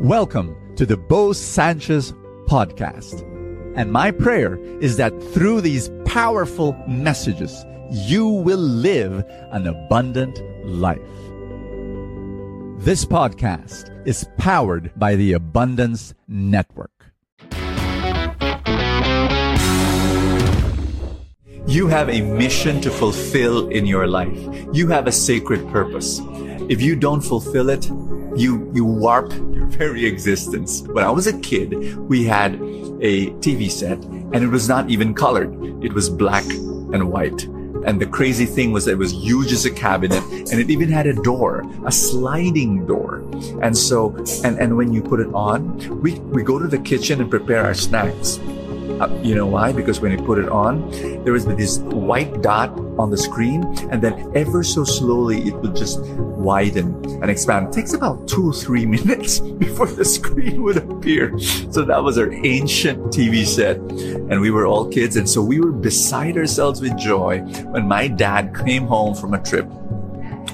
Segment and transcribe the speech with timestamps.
[0.00, 2.12] Welcome to the Bo Sanchez
[2.48, 3.22] podcast.
[3.76, 11.00] And my prayer is that through these powerful messages, you will live an abundant life.
[12.84, 17.06] This podcast is powered by the Abundance Network.
[21.66, 24.38] You have a mission to fulfill in your life.
[24.74, 26.20] You have a sacred purpose.
[26.68, 27.90] If you don't fulfill it,
[28.36, 30.82] you, you warp your very existence.
[30.82, 32.54] When I was a kid, we had
[33.00, 35.52] a TV set and it was not even colored.
[35.84, 37.44] It was black and white.
[37.86, 41.06] And the crazy thing was it was huge as a cabinet and it even had
[41.06, 43.18] a door, a sliding door.
[43.62, 47.20] And so, and, and when you put it on, we, we go to the kitchen
[47.20, 48.38] and prepare our snacks.
[49.00, 49.72] Uh, you know why?
[49.72, 50.90] Because when you put it on,
[51.24, 55.76] there was this white dot on the screen, and then ever so slowly it would
[55.76, 57.68] just widen and expand.
[57.68, 61.38] It takes about two or three minutes before the screen would appear.
[61.38, 65.60] So that was our ancient TV set, and we were all kids, and so we
[65.60, 67.40] were beside ourselves with joy
[67.72, 69.66] when my dad came home from a trip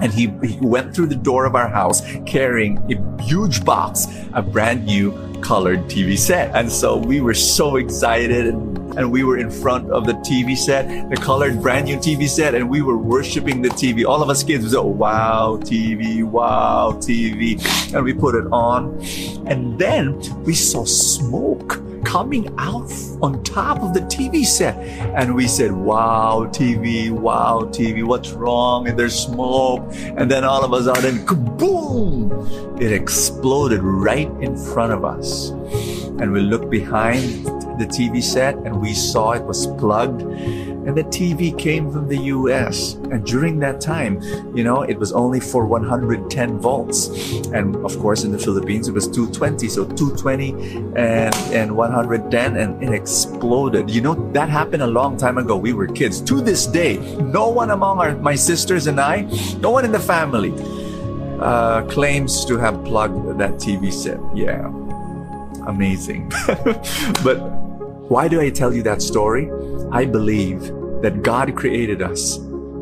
[0.00, 4.06] and he, he went through the door of our house carrying a huge box
[4.38, 6.54] of brand new colored TV set.
[6.54, 10.56] And so we were so excited and, and we were in front of the TV
[10.56, 14.04] set, the colored brand new TV set, and we were worshiping the TV.
[14.06, 17.62] All of us kids was, oh, wow, TV, wow, TV.
[17.94, 19.00] And we put it on.
[19.46, 24.76] And then we saw smoke coming out on top of the TV set.
[25.14, 28.88] And we said, wow, TV, wow, TV, what's wrong?
[28.88, 29.82] And there's smoke.
[29.92, 31.67] And then all of us a sudden, kaboom!
[32.80, 35.50] It exploded right in front of us.
[36.20, 37.44] And we looked behind
[37.78, 40.22] the TV set and we saw it was plugged
[40.88, 42.94] and the TV came from the US.
[42.94, 44.22] And during that time,
[44.56, 47.08] you know, it was only for 110 volts.
[47.48, 49.68] And of course, in the Philippines, it was 220.
[49.68, 53.90] So 220 and, and 110 and it exploded.
[53.90, 55.58] You know, that happened a long time ago.
[55.58, 56.22] We were kids.
[56.22, 59.28] To this day, no one among our, my sisters and I,
[59.60, 60.54] no one in the family,
[61.40, 64.20] uh, claims to have plugged that TV set.
[64.34, 64.66] Yeah.
[65.66, 66.30] Amazing.
[67.24, 67.36] but
[68.10, 69.50] why do I tell you that story?
[69.92, 70.60] I believe
[71.02, 72.38] that God created us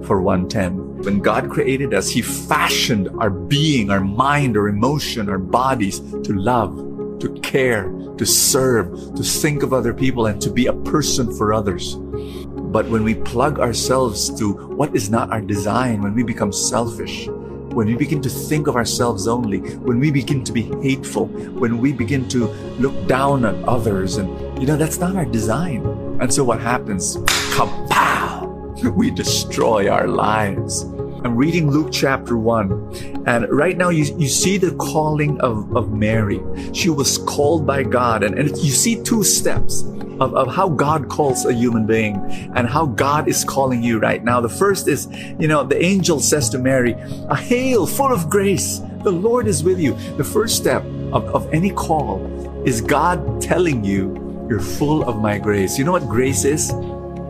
[0.07, 1.03] for 110.
[1.03, 6.33] When God created us, He fashioned our being, our mind, our emotion, our bodies to
[6.33, 11.35] love, to care, to serve, to think of other people, and to be a person
[11.37, 11.97] for others.
[11.97, 17.29] But when we plug ourselves to what is not our design, when we become selfish,
[17.77, 21.77] when we begin to think of ourselves only, when we begin to be hateful, when
[21.77, 22.47] we begin to
[22.79, 25.85] look down on others, and you know, that's not our design.
[26.19, 27.19] And so what happens?
[27.55, 28.47] Kapow!
[28.97, 30.83] We destroy our lives.
[31.25, 35.93] I'm reading Luke chapter 1, and right now you, you see the calling of, of
[35.93, 36.41] Mary.
[36.73, 39.83] She was called by God, and, and you see two steps
[40.21, 42.17] of, of how God calls a human being
[42.55, 44.41] and how God is calling you right now.
[44.41, 46.93] The first is, you know, the angel says to Mary,
[47.29, 49.95] A hail, full of grace, the Lord is with you.
[50.17, 50.83] The first step
[51.13, 52.25] of, of any call
[52.67, 55.79] is God telling you, You're full of my grace.
[55.79, 56.73] You know what grace is?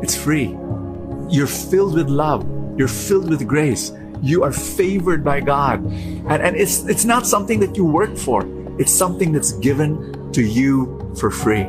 [0.02, 0.56] It's free.
[1.28, 2.46] You're filled with love.
[2.78, 3.92] You're filled with grace.
[4.22, 5.84] You are favored by God.
[5.84, 8.46] And, and it's, it's not something that you work for.
[8.78, 11.66] It's something that's given to you for free.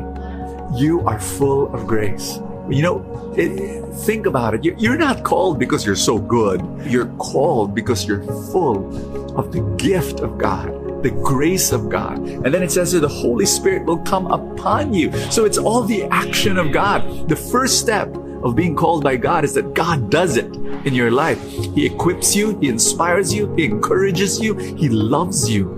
[0.74, 2.40] You are full of grace.
[2.70, 4.80] You know, it, think about it.
[4.80, 6.62] You're not called because you're so good.
[6.86, 12.18] You're called because you're full of the gift of God the grace of God.
[12.18, 15.12] And then it says that the Holy Spirit will come upon you.
[15.30, 17.30] So it's all the action of God.
[17.30, 18.14] The first step
[18.44, 20.54] of being called by God is that God does it
[20.86, 21.42] in your life.
[21.76, 25.70] He equips you, He inspires you, He encourages you, He loves you.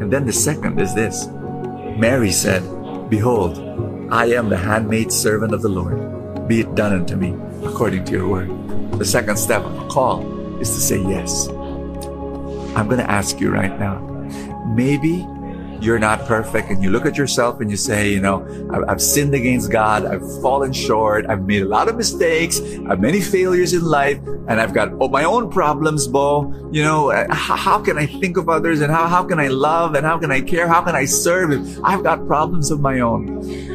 [0.00, 1.26] And then the second is this
[1.98, 2.62] Mary said,
[3.10, 3.58] Behold,
[4.12, 6.48] I am the handmaid servant of the Lord.
[6.48, 8.50] Be it done unto me according to your word.
[8.98, 11.46] The second step of the call is to say yes.
[12.76, 14.10] I'm going to ask you right now
[14.74, 15.26] maybe
[15.80, 18.44] you're not perfect and you look at yourself and you say, you know,
[18.86, 20.04] I've sinned against God.
[20.04, 21.24] I've fallen short.
[21.26, 22.60] I've made a lot of mistakes.
[22.88, 24.18] I've many failures in life
[24.48, 26.52] and I've got oh, my own problems, Bo.
[26.70, 29.94] You know, uh, how can I think of others and how, how can I love
[29.94, 30.68] and how can I care?
[30.68, 31.50] How can I serve
[31.82, 33.69] I've got problems of my own?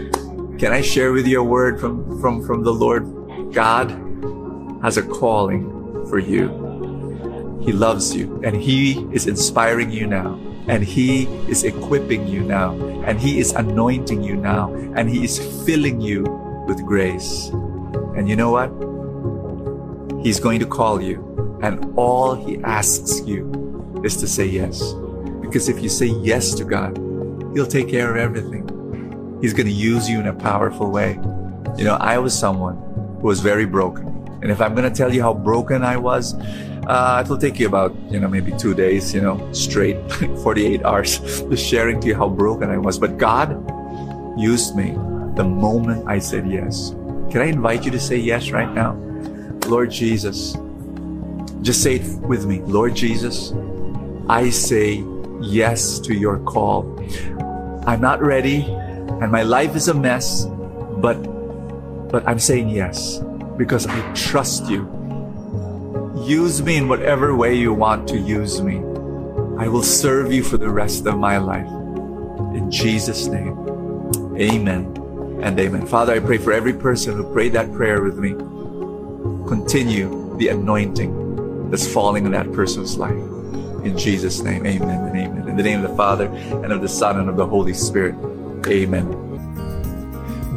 [0.58, 3.04] Can I share with you a word from, from, from the Lord?
[3.54, 3.92] God
[4.82, 5.68] has a calling
[6.08, 6.48] for you.
[7.62, 10.40] He loves you and He is inspiring you now.
[10.70, 12.72] And He is equipping you now.
[13.04, 14.74] And He is anointing you now.
[14.96, 16.24] And He is filling you
[16.68, 17.50] with grace.
[18.16, 18.72] And you know what?
[20.24, 21.60] He's going to call you.
[21.64, 24.94] And all He asks you is to say yes.
[25.42, 26.98] Because if you say yes to God,
[27.54, 28.65] He'll take care of everything.
[29.46, 31.20] He's going to use you in a powerful way.
[31.78, 32.78] You know, I was someone
[33.22, 34.08] who was very broken.
[34.42, 37.60] And if I'm going to tell you how broken I was, uh, it will take
[37.60, 39.98] you about, you know, maybe two days, you know, straight,
[40.42, 41.20] 48 hours,
[41.52, 42.98] just sharing to you how broken I was.
[42.98, 43.52] But God
[44.36, 44.98] used me
[45.36, 46.96] the moment I said yes.
[47.30, 48.94] Can I invite you to say yes right now?
[49.68, 50.58] Lord Jesus,
[51.62, 52.62] just say it with me.
[52.62, 53.54] Lord Jesus,
[54.28, 55.06] I say
[55.40, 57.00] yes to your call.
[57.86, 58.76] I'm not ready
[59.22, 60.46] and my life is a mess,
[60.98, 61.16] but
[62.12, 63.20] but I'm saying yes
[63.58, 64.92] because I trust you.
[66.26, 68.78] Use me in whatever way you want to use me.
[69.58, 71.68] I will serve you for the rest of my life.
[72.56, 73.58] In Jesus' name,
[74.38, 74.96] amen
[75.42, 75.86] and amen.
[75.88, 78.32] Father, I pray for every person who prayed that prayer with me.
[79.48, 83.14] Continue the anointing that's falling on that person's life.
[83.86, 85.48] In Jesus' name, amen and amen.
[85.48, 88.16] In the name of the Father, and of the Son, and of the Holy Spirit.
[88.68, 89.26] Amen.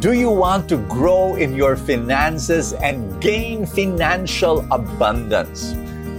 [0.00, 5.74] Do you want to grow in your finances and gain financial abundance?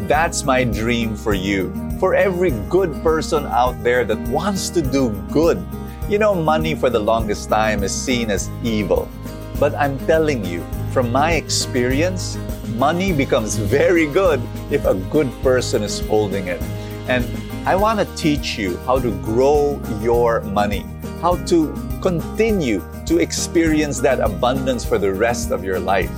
[0.08, 1.72] That's my dream for you.
[2.00, 5.64] For every good person out there that wants to do good.
[6.10, 9.08] You know, money for the longest time is seen as evil.
[9.60, 12.38] But I'm telling you, from my experience,
[12.76, 16.62] money becomes very good if a good person is holding it.
[17.08, 17.26] And
[17.68, 20.86] I want to teach you how to grow your money,
[21.22, 26.12] how to continue to experience that abundance for the rest of your life.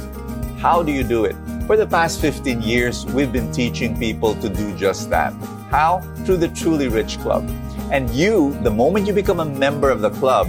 [0.59, 1.36] How do you do it?
[1.65, 5.33] For the past 15 years, we've been teaching people to do just that.
[5.71, 6.01] How?
[6.25, 7.50] Through the Truly Rich Club.
[7.92, 10.48] And you, the moment you become a member of the club,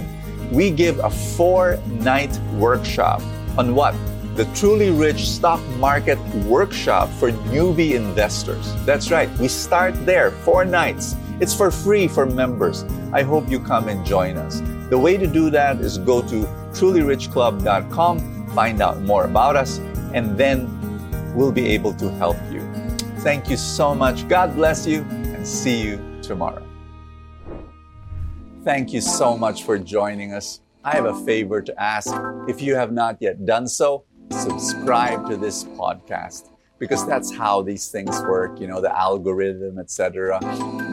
[0.51, 3.21] we give a four night workshop
[3.57, 3.95] on what?
[4.35, 8.73] The Truly Rich Stock Market Workshop for newbie investors.
[8.85, 11.15] That's right, we start there, four nights.
[11.43, 12.85] It's for free for members.
[13.11, 14.61] I hope you come and join us.
[14.89, 19.79] The way to do that is go to trulyrichclub.com, find out more about us,
[20.13, 20.69] and then
[21.35, 22.61] we'll be able to help you.
[23.27, 24.25] Thank you so much.
[24.29, 26.65] God bless you, and see you tomorrow.
[28.63, 30.61] Thank you so much for joining us.
[30.85, 32.15] I have a favor to ask.
[32.47, 37.89] If you have not yet done so, subscribe to this podcast because that's how these
[37.89, 40.39] things work you know the algorithm etc